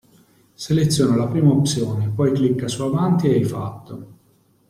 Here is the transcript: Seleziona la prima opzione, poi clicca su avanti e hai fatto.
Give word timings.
Seleziona 0.55 1.15
la 1.15 1.27
prima 1.27 1.51
opzione, 1.51 2.09
poi 2.09 2.33
clicca 2.33 2.67
su 2.67 2.81
avanti 2.81 3.27
e 3.27 3.33
hai 3.35 3.43
fatto. 3.43 4.07